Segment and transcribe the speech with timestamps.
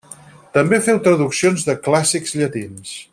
[0.57, 2.97] També féu traduccions de clàssics llatins.